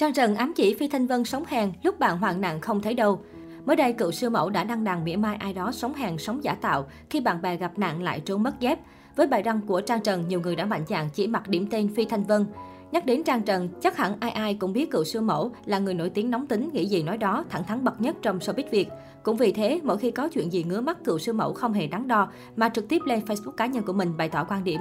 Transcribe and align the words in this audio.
Trang 0.00 0.12
Trần 0.12 0.34
ám 0.34 0.52
chỉ 0.56 0.74
Phi 0.74 0.88
Thanh 0.88 1.06
Vân 1.06 1.24
sống 1.24 1.44
hèn, 1.48 1.72
lúc 1.82 1.98
bạn 1.98 2.18
hoạn 2.18 2.40
nạn 2.40 2.60
không 2.60 2.80
thấy 2.82 2.94
đâu. 2.94 3.20
Mới 3.64 3.76
đây, 3.76 3.92
cựu 3.92 4.12
siêu 4.12 4.30
mẫu 4.30 4.50
đã 4.50 4.64
đăng 4.64 4.84
đàn 4.84 5.04
mỉa 5.04 5.16
mai 5.16 5.36
ai 5.36 5.52
đó 5.52 5.72
sống 5.72 5.94
hàng 5.94 6.18
sống 6.18 6.44
giả 6.44 6.54
tạo 6.54 6.86
khi 7.10 7.20
bạn 7.20 7.42
bè 7.42 7.56
gặp 7.56 7.78
nạn 7.78 8.02
lại 8.02 8.20
trốn 8.20 8.42
mất 8.42 8.60
dép. 8.60 8.78
Với 9.16 9.26
bài 9.26 9.42
đăng 9.42 9.60
của 9.66 9.80
Trang 9.80 10.02
Trần, 10.02 10.28
nhiều 10.28 10.40
người 10.40 10.56
đã 10.56 10.64
mạnh 10.64 10.84
dạn 10.88 11.08
chỉ 11.14 11.26
mặc 11.26 11.48
điểm 11.48 11.66
tên 11.70 11.94
Phi 11.94 12.04
Thanh 12.04 12.24
Vân. 12.24 12.46
Nhắc 12.92 13.06
đến 13.06 13.24
Trang 13.24 13.42
Trần, 13.42 13.68
chắc 13.80 13.96
hẳn 13.96 14.12
ai 14.20 14.30
ai 14.30 14.54
cũng 14.54 14.72
biết 14.72 14.90
cựu 14.90 15.04
siêu 15.04 15.22
mẫu 15.22 15.52
là 15.64 15.78
người 15.78 15.94
nổi 15.94 16.10
tiếng 16.10 16.30
nóng 16.30 16.46
tính, 16.46 16.70
nghĩ 16.72 16.86
gì 16.86 17.02
nói 17.02 17.18
đó, 17.18 17.44
thẳng 17.50 17.64
thắn 17.64 17.84
bậc 17.84 18.00
nhất 18.00 18.16
trong 18.22 18.38
showbiz 18.38 18.64
Việt. 18.70 18.88
Cũng 19.22 19.36
vì 19.36 19.52
thế, 19.52 19.80
mỗi 19.82 19.98
khi 19.98 20.10
có 20.10 20.28
chuyện 20.28 20.52
gì 20.52 20.64
ngứa 20.64 20.80
mắt 20.80 21.04
cựu 21.04 21.18
siêu 21.18 21.34
mẫu 21.34 21.52
không 21.52 21.72
hề 21.72 21.86
đắn 21.86 22.08
đo, 22.08 22.28
mà 22.56 22.68
trực 22.68 22.88
tiếp 22.88 23.02
lên 23.06 23.20
Facebook 23.26 23.52
cá 23.52 23.66
nhân 23.66 23.84
của 23.84 23.92
mình 23.92 24.16
bày 24.16 24.28
tỏ 24.28 24.44
quan 24.48 24.64
điểm. 24.64 24.80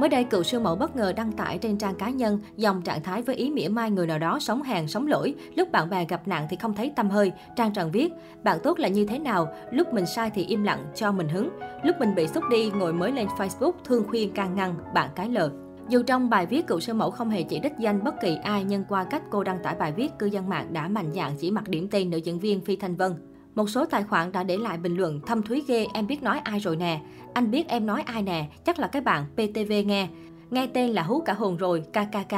Mới 0.00 0.08
đây, 0.08 0.24
cựu 0.24 0.42
siêu 0.42 0.60
mẫu 0.60 0.76
bất 0.76 0.96
ngờ 0.96 1.12
đăng 1.16 1.32
tải 1.32 1.58
trên 1.58 1.78
trang 1.78 1.94
cá 1.94 2.10
nhân 2.10 2.40
dòng 2.56 2.82
trạng 2.82 3.02
thái 3.02 3.22
với 3.22 3.36
ý 3.36 3.50
mỉa 3.50 3.68
mai 3.68 3.90
người 3.90 4.06
nào 4.06 4.18
đó 4.18 4.38
sống 4.40 4.62
hàng 4.62 4.88
sống 4.88 5.06
lỗi. 5.06 5.34
Lúc 5.56 5.72
bạn 5.72 5.90
bè 5.90 6.04
gặp 6.04 6.28
nạn 6.28 6.46
thì 6.50 6.56
không 6.56 6.74
thấy 6.74 6.92
tâm 6.96 7.10
hơi. 7.10 7.32
Trang 7.56 7.72
Trần 7.72 7.90
viết, 7.90 8.12
bạn 8.42 8.58
tốt 8.62 8.78
là 8.78 8.88
như 8.88 9.06
thế 9.06 9.18
nào? 9.18 9.48
Lúc 9.70 9.94
mình 9.94 10.06
sai 10.06 10.30
thì 10.34 10.44
im 10.44 10.62
lặng, 10.62 10.86
cho 10.94 11.12
mình 11.12 11.28
hứng. 11.28 11.50
Lúc 11.82 11.96
mình 12.00 12.14
bị 12.14 12.26
xúc 12.26 12.44
đi, 12.50 12.70
ngồi 12.70 12.92
mới 12.92 13.12
lên 13.12 13.26
Facebook, 13.38 13.72
thương 13.84 14.04
khuyên 14.08 14.32
can 14.32 14.54
ngăn, 14.54 14.74
bạn 14.94 15.10
cái 15.14 15.28
lờ. 15.28 15.50
Dù 15.88 16.02
trong 16.02 16.30
bài 16.30 16.46
viết 16.46 16.66
cựu 16.66 16.80
sư 16.80 16.94
mẫu 16.94 17.10
không 17.10 17.30
hề 17.30 17.42
chỉ 17.42 17.58
đích 17.58 17.72
danh 17.78 18.04
bất 18.04 18.14
kỳ 18.20 18.36
ai, 18.42 18.64
nhưng 18.64 18.84
qua 18.88 19.04
cách 19.04 19.22
cô 19.30 19.44
đăng 19.44 19.58
tải 19.62 19.74
bài 19.74 19.92
viết, 19.92 20.18
cư 20.18 20.26
dân 20.26 20.48
mạng 20.48 20.72
đã 20.72 20.88
mạnh 20.88 21.12
dạn 21.12 21.32
chỉ 21.38 21.50
mặt 21.50 21.68
điểm 21.68 21.88
tên 21.90 22.10
nữ 22.10 22.16
diễn 22.16 22.38
viên 22.38 22.60
Phi 22.60 22.76
Thanh 22.76 22.96
Vân. 22.96 23.12
Một 23.54 23.70
số 23.70 23.86
tài 23.86 24.02
khoản 24.02 24.32
đã 24.32 24.42
để 24.42 24.56
lại 24.56 24.78
bình 24.78 24.96
luận 24.96 25.20
thâm 25.26 25.42
thúy 25.42 25.62
ghê 25.68 25.86
em 25.94 26.06
biết 26.06 26.22
nói 26.22 26.38
ai 26.44 26.58
rồi 26.58 26.76
nè. 26.76 27.00
Anh 27.34 27.50
biết 27.50 27.68
em 27.68 27.86
nói 27.86 28.02
ai 28.02 28.22
nè, 28.22 28.48
chắc 28.64 28.78
là 28.78 28.86
cái 28.86 29.02
bạn 29.02 29.24
PTV 29.34 29.72
nghe. 29.86 30.08
Nghe 30.50 30.66
tên 30.66 30.90
là 30.90 31.02
hú 31.02 31.20
cả 31.20 31.32
hồn 31.32 31.56
rồi, 31.56 31.82
KKK. 31.92 32.34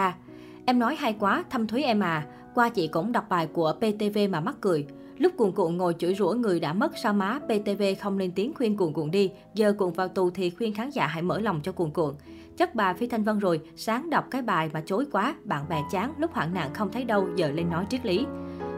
Em 0.66 0.78
nói 0.78 0.96
hay 0.96 1.12
quá, 1.12 1.44
thâm 1.50 1.66
thúy 1.66 1.82
em 1.82 2.00
à. 2.00 2.26
Qua 2.54 2.68
chị 2.68 2.88
cũng 2.88 3.12
đọc 3.12 3.24
bài 3.28 3.46
của 3.46 3.72
PTV 3.78 4.18
mà 4.30 4.40
mắc 4.40 4.56
cười. 4.60 4.86
Lúc 5.18 5.32
cuồn 5.36 5.52
cuộn 5.52 5.76
ngồi 5.76 5.94
chửi 5.98 6.14
rủa 6.14 6.32
người 6.32 6.60
đã 6.60 6.72
mất 6.72 6.92
sao 7.02 7.12
má, 7.12 7.38
PTV 7.46 7.82
không 8.00 8.18
lên 8.18 8.32
tiếng 8.34 8.54
khuyên 8.54 8.76
cuồn 8.76 8.92
cuộn 8.92 9.10
đi. 9.10 9.30
Giờ 9.54 9.72
cuộn 9.78 9.92
vào 9.92 10.08
tù 10.08 10.30
thì 10.30 10.50
khuyên 10.50 10.74
khán 10.74 10.90
giả 10.90 11.06
hãy 11.06 11.22
mở 11.22 11.40
lòng 11.40 11.60
cho 11.62 11.72
cuồn 11.72 11.90
cuộn. 11.90 12.14
Chắc 12.56 12.74
bà 12.74 12.94
Phi 12.94 13.06
Thanh 13.06 13.22
Vân 13.22 13.38
rồi, 13.38 13.60
sáng 13.76 14.10
đọc 14.10 14.24
cái 14.30 14.42
bài 14.42 14.70
mà 14.72 14.82
chối 14.86 15.06
quá, 15.12 15.34
bạn 15.44 15.68
bè 15.68 15.82
chán, 15.90 16.12
lúc 16.18 16.32
hoạn 16.32 16.54
nạn 16.54 16.74
không 16.74 16.92
thấy 16.92 17.04
đâu, 17.04 17.28
giờ 17.36 17.50
lên 17.50 17.70
nói 17.70 17.84
triết 17.90 18.06
lý. 18.06 18.26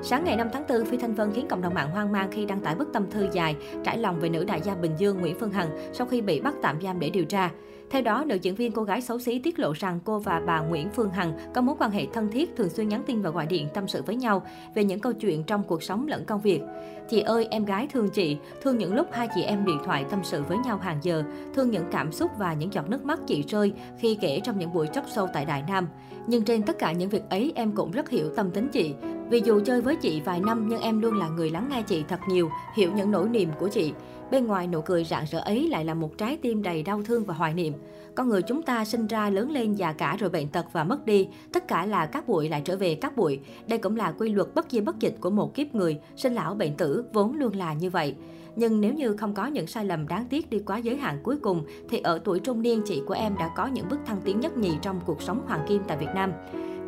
Sáng 0.02 0.24
ngày 0.24 0.36
5 0.36 0.48
tháng 0.52 0.64
4, 0.68 0.84
Phi 0.84 0.96
Thanh 0.96 1.14
Vân 1.14 1.32
khiến 1.32 1.46
cộng 1.48 1.62
đồng 1.62 1.74
mạng 1.74 1.90
hoang 1.90 2.12
mang 2.12 2.30
khi 2.32 2.46
đăng 2.46 2.60
tải 2.60 2.74
bức 2.74 2.88
tâm 2.92 3.10
thư 3.10 3.28
dài 3.32 3.56
trải 3.84 3.98
lòng 3.98 4.20
về 4.20 4.28
nữ 4.28 4.44
đại 4.44 4.60
gia 4.60 4.74
Bình 4.74 4.92
Dương 4.98 5.18
Nguyễn 5.20 5.36
Phương 5.40 5.52
Hằng 5.52 5.68
sau 5.92 6.06
khi 6.06 6.20
bị 6.20 6.40
bắt 6.40 6.54
tạm 6.62 6.80
giam 6.82 7.00
để 7.00 7.10
điều 7.10 7.24
tra. 7.24 7.50
Theo 7.90 8.02
đó, 8.02 8.24
nữ 8.26 8.34
diễn 8.42 8.54
viên 8.54 8.72
cô 8.72 8.82
gái 8.82 9.00
xấu 9.00 9.18
xí 9.18 9.38
tiết 9.38 9.58
lộ 9.58 9.72
rằng 9.72 10.00
cô 10.04 10.18
và 10.18 10.42
bà 10.46 10.60
Nguyễn 10.60 10.88
Phương 10.90 11.10
Hằng 11.10 11.38
có 11.54 11.60
mối 11.60 11.76
quan 11.78 11.90
hệ 11.90 12.06
thân 12.12 12.30
thiết, 12.32 12.56
thường 12.56 12.68
xuyên 12.68 12.88
nhắn 12.88 13.02
tin 13.06 13.22
và 13.22 13.30
gọi 13.30 13.46
điện 13.46 13.68
tâm 13.74 13.88
sự 13.88 14.02
với 14.02 14.16
nhau 14.16 14.42
về 14.74 14.84
những 14.84 15.00
câu 15.00 15.12
chuyện 15.12 15.44
trong 15.44 15.62
cuộc 15.62 15.82
sống 15.82 16.08
lẫn 16.08 16.24
công 16.24 16.40
việc. 16.40 16.60
Chị 17.08 17.20
ơi, 17.20 17.48
em 17.50 17.64
gái 17.64 17.88
thương 17.92 18.08
chị, 18.08 18.36
thương 18.62 18.78
những 18.78 18.94
lúc 18.94 19.06
hai 19.12 19.28
chị 19.34 19.42
em 19.42 19.64
điện 19.64 19.78
thoại 19.84 20.04
tâm 20.10 20.20
sự 20.22 20.42
với 20.42 20.58
nhau 20.58 20.78
hàng 20.78 20.98
giờ, 21.02 21.22
thương 21.54 21.70
những 21.70 21.84
cảm 21.90 22.12
xúc 22.12 22.30
và 22.38 22.54
những 22.54 22.72
giọt 22.72 22.90
nước 22.90 23.04
mắt 23.04 23.20
chị 23.26 23.44
rơi 23.48 23.72
khi 23.98 24.18
kể 24.20 24.40
trong 24.44 24.58
những 24.58 24.72
buổi 24.72 24.86
chốc 24.86 25.04
sâu 25.08 25.28
tại 25.32 25.44
Đại 25.44 25.64
Nam. 25.68 25.88
Nhưng 26.26 26.44
trên 26.44 26.62
tất 26.62 26.78
cả 26.78 26.92
những 26.92 27.08
việc 27.08 27.22
ấy, 27.30 27.52
em 27.54 27.72
cũng 27.72 27.90
rất 27.90 28.10
hiểu 28.10 28.28
tâm 28.36 28.50
tính 28.50 28.68
chị. 28.72 28.94
Vì 29.30 29.42
dù 29.44 29.60
chơi 29.64 29.80
với 29.80 29.96
chị 29.96 30.20
vài 30.24 30.40
năm 30.40 30.66
nhưng 30.68 30.80
em 30.80 31.00
luôn 31.00 31.16
là 31.16 31.28
người 31.28 31.50
lắng 31.50 31.68
nghe 31.70 31.82
chị 31.82 32.04
thật 32.08 32.20
nhiều, 32.28 32.50
hiểu 32.76 32.92
những 32.92 33.10
nỗi 33.10 33.28
niềm 33.28 33.48
của 33.58 33.68
chị. 33.68 33.92
Bên 34.30 34.46
ngoài 34.46 34.66
nụ 34.66 34.80
cười 34.80 35.04
rạng 35.04 35.24
rỡ 35.30 35.38
ấy 35.38 35.68
lại 35.68 35.84
là 35.84 35.94
một 35.94 36.18
trái 36.18 36.36
tim 36.36 36.62
đầy 36.62 36.82
đau 36.82 37.02
thương 37.02 37.24
và 37.24 37.34
hoài 37.34 37.54
niệm. 37.54 37.72
Con 38.14 38.28
người 38.28 38.42
chúng 38.42 38.62
ta 38.62 38.84
sinh 38.84 39.06
ra 39.06 39.30
lớn 39.30 39.50
lên 39.50 39.74
già 39.74 39.92
cả 39.92 40.16
rồi 40.18 40.30
bệnh 40.30 40.48
tật 40.48 40.66
và 40.72 40.84
mất 40.84 41.06
đi, 41.06 41.28
tất 41.52 41.68
cả 41.68 41.86
là 41.86 42.06
các 42.06 42.28
bụi 42.28 42.48
lại 42.48 42.62
trở 42.64 42.76
về 42.76 42.94
các 42.94 43.16
bụi. 43.16 43.40
Đây 43.66 43.78
cũng 43.78 43.96
là 43.96 44.12
quy 44.18 44.28
luật 44.28 44.54
bất 44.54 44.66
di 44.70 44.80
bất 44.80 44.98
dịch 45.00 45.14
của 45.20 45.30
một 45.30 45.54
kiếp 45.54 45.74
người, 45.74 45.98
sinh 46.16 46.34
lão 46.34 46.54
bệnh 46.54 46.76
tử 46.76 47.04
vốn 47.12 47.34
luôn 47.34 47.56
là 47.56 47.72
như 47.72 47.90
vậy. 47.90 48.14
Nhưng 48.56 48.80
nếu 48.80 48.92
như 48.94 49.16
không 49.16 49.34
có 49.34 49.46
những 49.46 49.66
sai 49.66 49.84
lầm 49.84 50.08
đáng 50.08 50.24
tiếc 50.30 50.50
đi 50.50 50.58
quá 50.58 50.78
giới 50.78 50.96
hạn 50.96 51.18
cuối 51.22 51.36
cùng, 51.36 51.64
thì 51.88 52.00
ở 52.00 52.18
tuổi 52.24 52.40
trung 52.40 52.62
niên 52.62 52.82
chị 52.86 53.02
của 53.06 53.14
em 53.14 53.36
đã 53.38 53.50
có 53.56 53.66
những 53.66 53.88
bước 53.90 53.98
thăng 54.06 54.20
tiến 54.24 54.40
nhất 54.40 54.56
nhì 54.56 54.72
trong 54.82 55.00
cuộc 55.06 55.22
sống 55.22 55.42
hoàng 55.46 55.66
kim 55.68 55.82
tại 55.86 55.96
Việt 55.96 56.10
Nam. 56.14 56.32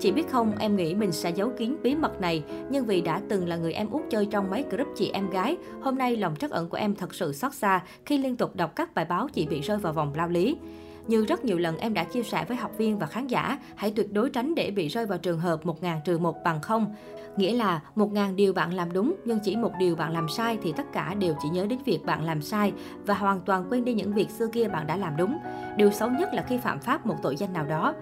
Chị 0.00 0.12
biết 0.12 0.30
không, 0.30 0.52
em 0.58 0.76
nghĩ 0.76 0.94
mình 0.94 1.12
sẽ 1.12 1.30
giấu 1.30 1.50
kín 1.58 1.76
bí 1.82 1.94
mật 1.94 2.20
này, 2.20 2.42
nhưng 2.70 2.86
vì 2.86 3.00
đã 3.00 3.20
từng 3.28 3.48
là 3.48 3.56
người 3.56 3.72
em 3.72 3.90
út 3.90 4.02
chơi 4.10 4.26
trong 4.26 4.50
mấy 4.50 4.64
group 4.70 4.88
chị 4.96 5.10
em 5.14 5.30
gái, 5.30 5.56
hôm 5.80 5.98
nay 5.98 6.16
lòng 6.16 6.36
trắc 6.36 6.50
ẩn 6.50 6.68
của 6.68 6.76
em 6.76 6.94
thật 6.94 7.14
sự 7.14 7.32
xót 7.32 7.54
xa 7.54 7.82
khi 8.06 8.18
liên 8.18 8.36
tục 8.36 8.56
đọc 8.56 8.76
các 8.76 8.94
bài 8.94 9.04
báo 9.04 9.28
chị 9.32 9.46
bị 9.46 9.60
rơi 9.60 9.78
vào 9.78 9.92
vòng 9.92 10.12
lao 10.16 10.28
lý. 10.28 10.56
Như 11.06 11.24
rất 11.24 11.44
nhiều 11.44 11.58
lần 11.58 11.78
em 11.78 11.94
đã 11.94 12.04
chia 12.04 12.22
sẻ 12.22 12.44
với 12.48 12.56
học 12.56 12.70
viên 12.78 12.98
và 12.98 13.06
khán 13.06 13.26
giả, 13.26 13.58
hãy 13.76 13.92
tuyệt 13.96 14.12
đối 14.12 14.30
tránh 14.30 14.54
để 14.54 14.70
bị 14.70 14.88
rơi 14.88 15.06
vào 15.06 15.18
trường 15.18 15.40
hợp 15.40 15.64
1.000 15.64 16.00
trừ 16.04 16.18
1 16.18 16.36
bằng 16.44 16.60
không. 16.60 16.94
Nghĩa 17.36 17.52
là 17.52 17.80
1.000 17.96 18.34
điều 18.34 18.52
bạn 18.52 18.74
làm 18.74 18.92
đúng, 18.92 19.14
nhưng 19.24 19.38
chỉ 19.42 19.56
một 19.56 19.72
điều 19.78 19.96
bạn 19.96 20.12
làm 20.12 20.28
sai 20.28 20.58
thì 20.62 20.72
tất 20.76 20.92
cả 20.92 21.14
đều 21.14 21.34
chỉ 21.42 21.48
nhớ 21.48 21.66
đến 21.66 21.78
việc 21.84 22.04
bạn 22.04 22.24
làm 22.24 22.42
sai 22.42 22.72
và 23.06 23.14
hoàn 23.14 23.40
toàn 23.40 23.64
quên 23.70 23.84
đi 23.84 23.94
những 23.94 24.12
việc 24.12 24.30
xưa 24.30 24.46
kia 24.52 24.68
bạn 24.68 24.86
đã 24.86 24.96
làm 24.96 25.16
đúng. 25.16 25.38
Điều 25.76 25.90
xấu 25.90 26.10
nhất 26.10 26.34
là 26.34 26.42
khi 26.48 26.58
phạm 26.58 26.80
pháp 26.80 27.06
một 27.06 27.16
tội 27.22 27.36
danh 27.36 27.52
nào 27.52 27.66
đó. 27.66 27.94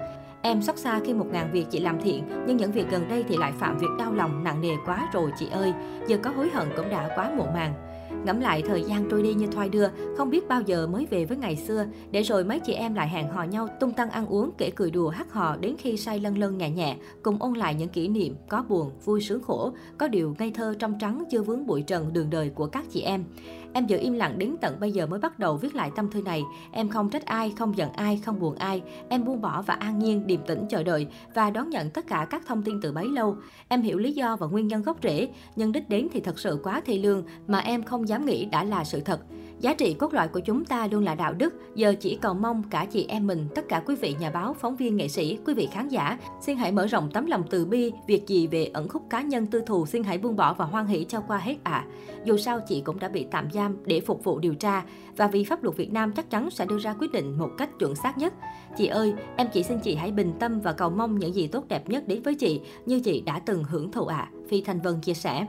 Em 0.49 0.63
xót 0.63 0.79
xa 0.79 1.01
khi 1.05 1.15
một 1.15 1.27
ngàn 1.31 1.53
việc 1.53 1.67
chị 1.71 1.81
làm 1.81 2.01
thiện, 2.01 2.25
nhưng 2.47 2.57
những 2.57 2.73
việc 2.73 2.91
gần 2.91 3.09
đây 3.09 3.25
thì 3.29 3.37
lại 3.37 3.53
phạm 3.59 3.79
việc 3.79 3.87
đau 3.99 4.13
lòng 4.13 4.45
nặng 4.45 4.61
nề 4.61 4.73
quá 4.87 5.09
rồi 5.13 5.31
chị 5.39 5.49
ơi. 5.51 5.73
Giờ 6.07 6.19
có 6.23 6.31
hối 6.31 6.51
hận 6.55 6.69
cũng 6.77 6.91
đã 6.91 7.11
quá 7.17 7.31
muộn 7.37 7.53
màng. 7.55 7.75
Ngẫm 8.25 8.41
lại 8.41 8.63
thời 8.63 8.83
gian 8.83 9.09
trôi 9.11 9.23
đi 9.23 9.35
như 9.35 9.47
thoi 9.47 9.69
đưa, 9.69 9.89
không 10.17 10.31
biết 10.31 10.49
bao 10.49 10.63
giờ 10.63 10.87
mới 10.87 11.07
về 11.07 11.25
với 11.25 11.37
ngày 11.37 11.57
xưa, 11.57 11.87
để 12.11 12.23
rồi 12.23 12.45
mấy 12.45 12.61
chị 12.61 12.73
em 12.73 12.95
lại 12.95 13.09
hẹn 13.09 13.29
hò 13.29 13.43
nhau 13.43 13.69
tung 13.81 13.93
tăng 13.93 14.11
ăn 14.11 14.27
uống, 14.27 14.51
kể 14.59 14.71
cười 14.71 14.91
đùa 14.91 15.09
hát 15.09 15.33
hò 15.33 15.57
đến 15.57 15.77
khi 15.79 15.97
say 15.97 16.21
lân 16.21 16.39
lân 16.39 16.59
nhẹ 16.59 16.71
nhẹ, 16.71 16.97
cùng 17.23 17.37
ôn 17.43 17.55
lại 17.55 17.75
những 17.75 17.89
kỷ 17.89 18.09
niệm 18.09 18.35
có 18.49 18.65
buồn, 18.69 18.91
vui 19.05 19.21
sướng 19.21 19.43
khổ, 19.43 19.73
có 19.99 20.09
điều 20.09 20.35
ngây 20.39 20.51
thơ 20.51 20.75
trong 20.79 20.99
trắng 21.01 21.25
chưa 21.31 21.43
vướng 21.43 21.67
bụi 21.67 21.83
trần 21.83 22.13
đường 22.13 22.31
đời 22.31 22.51
của 22.51 22.67
các 22.67 22.85
chị 22.91 23.01
em. 23.01 23.25
Em 23.73 23.87
giờ 23.87 23.97
im 23.97 24.13
lặng 24.13 24.39
đến 24.39 24.57
tận 24.61 24.81
bây 24.81 24.93
giờ 24.93 25.07
mới 25.07 25.21
bắt 25.21 25.39
đầu 25.39 25.57
viết 25.57 25.75
lại 25.75 25.91
tâm 25.97 26.11
thư 26.11 26.23
này. 26.23 26.45
Em 26.73 26.89
không 26.89 27.11
trách 27.11 27.27
ai, 27.27 27.53
không 27.59 27.77
giận 27.77 27.93
ai, 27.93 28.21
không 28.25 28.41
buồn 28.41 28.55
ai. 28.55 28.83
Em 29.09 29.25
buông 29.25 29.41
bỏ 29.41 29.63
và 29.63 29.75
an 29.75 29.99
nhiên, 29.99 30.27
điềm 30.27 30.41
tĩnh 30.47 30.67
chờ 30.69 30.83
đợi 30.83 31.07
và 31.35 31.51
đón 31.51 31.71
nhận 31.71 31.91
tất 31.91 32.07
cả 32.07 32.27
các 32.31 32.43
thông 32.47 32.63
tin 32.63 32.81
từ 32.81 32.93
bấy 32.93 33.09
lâu. 33.09 33.37
Em 33.69 33.83
hiểu 33.83 33.99
lý 33.99 34.13
do 34.13 34.37
và 34.37 34.47
nguyên 34.47 34.69
nhân 34.69 34.83
gốc 34.83 34.97
rễ, 35.03 35.29
nhưng 35.57 35.73
đích 35.73 35.89
đến 35.89 36.09
thì 36.13 36.21
thật 36.21 36.39
sự 36.39 36.61
quá 36.63 36.83
thê 36.87 36.99
lương 36.99 37.23
mà 37.47 37.59
em 37.59 37.83
không 37.83 37.98
dám 38.05 38.27
nghĩ 38.27 38.45
đã 38.45 38.65
là 38.65 38.85
sự 38.85 39.01
thật. 39.01 39.21
Giá 39.61 39.75
trị 39.75 39.95
cốt 39.95 40.15
lõi 40.15 40.29
của 40.29 40.41
chúng 40.41 40.65
ta 40.65 40.89
luôn 40.91 41.05
là 41.05 41.15
đạo 41.15 41.33
đức, 41.33 41.55
giờ 41.75 41.95
chỉ 42.01 42.19
cầu 42.23 42.35
mong 42.35 42.63
cả 42.71 42.85
chị 42.85 43.07
em 43.09 43.27
mình, 43.27 43.49
tất 43.55 43.69
cả 43.69 43.83
quý 43.87 43.95
vị 43.95 44.17
nhà 44.21 44.31
báo, 44.31 44.55
phóng 44.61 44.77
viên, 44.77 44.97
nghệ 44.97 45.09
sĩ, 45.09 45.39
quý 45.47 45.55
vị 45.55 45.69
khán 45.73 45.89
giả, 45.89 46.19
xin 46.41 46.57
hãy 46.57 46.73
mở 46.73 46.87
rộng 46.87 47.11
tấm 47.13 47.27
lòng 47.27 47.45
từ 47.51 47.65
bi, 47.65 47.93
việc 48.07 48.27
gì 48.27 48.47
về 48.47 48.65
ẩn 48.65 48.89
khúc 48.89 49.03
cá 49.11 49.23
nhân 49.23 49.47
tư 49.47 49.63
thù 49.67 49.87
xin 49.87 50.03
hãy 50.03 50.19
buông 50.19 50.37
bỏ 50.37 50.55
và 50.55 50.65
hoan 50.65 50.87
hỷ 50.87 51.05
cho 51.05 51.21
qua 51.21 51.39
hết 51.39 51.57
ạ. 51.63 51.73
À. 51.73 51.87
Dù 52.25 52.37
sao 52.37 52.61
chị 52.69 52.81
cũng 52.81 52.99
đã 52.99 53.09
bị 53.09 53.27
tạm 53.31 53.51
giam 53.51 53.77
để 53.87 54.01
phục 54.01 54.25
vụ 54.25 54.39
điều 54.39 54.55
tra 54.55 54.85
và 55.17 55.27
vì 55.27 55.45
pháp 55.45 55.65
luật 55.65 55.77
Việt 55.77 55.93
Nam 55.93 56.13
chắc 56.13 56.31
chắn 56.31 56.51
sẽ 56.51 56.67
đưa 56.67 56.79
ra 56.79 56.95
quyết 56.99 57.13
định 57.13 57.39
một 57.39 57.51
cách 57.59 57.71
chuẩn 57.79 57.95
xác 57.95 58.19
nhất. 58.19 58.35
Chị 58.77 58.87
ơi, 58.87 59.15
em 59.37 59.49
chỉ 59.53 59.63
xin 59.63 59.79
chị 59.79 59.95
hãy 59.95 60.13
bình 60.13 60.33
tâm 60.41 60.61
và 60.61 60.73
cầu 60.73 60.91
mong 60.91 61.19
những 61.19 61.35
gì 61.35 61.47
tốt 61.47 61.65
đẹp 61.69 61.89
nhất 61.89 62.09
đến 62.09 62.23
với 62.23 62.35
chị 62.35 62.61
như 62.87 63.01
chị 63.01 63.21
đã 63.21 63.39
từng 63.39 63.65
hưởng 63.65 63.93
thụ 63.93 64.07
ạ, 64.07 64.17
à. 64.17 64.31
Phi 64.49 64.63
Thanh 64.63 64.81
Vân 64.81 65.01
chia 65.01 65.15
sẻ. 65.15 65.47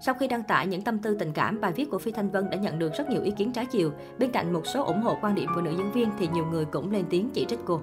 Sau 0.00 0.14
khi 0.14 0.28
đăng 0.28 0.42
tải 0.42 0.66
những 0.66 0.82
tâm 0.82 0.98
tư 0.98 1.16
tình 1.18 1.32
cảm, 1.32 1.60
bài 1.60 1.72
viết 1.72 1.90
của 1.90 1.98
Phi 1.98 2.12
Thanh 2.12 2.30
Vân 2.30 2.50
đã 2.50 2.56
nhận 2.56 2.78
được 2.78 2.94
rất 2.94 3.10
nhiều 3.10 3.22
ý 3.22 3.30
kiến 3.30 3.52
trái 3.52 3.66
chiều. 3.66 3.92
Bên 4.18 4.30
cạnh 4.30 4.52
một 4.52 4.66
số 4.66 4.84
ủng 4.84 5.02
hộ 5.02 5.16
quan 5.22 5.34
điểm 5.34 5.48
của 5.54 5.60
nữ 5.60 5.70
diễn 5.70 5.92
viên 5.92 6.10
thì 6.18 6.28
nhiều 6.34 6.46
người 6.46 6.64
cũng 6.64 6.92
lên 6.92 7.04
tiếng 7.10 7.30
chỉ 7.34 7.44
trích 7.48 7.58
cô. 7.64 7.80